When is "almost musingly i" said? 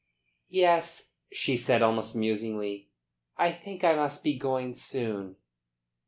1.83-3.51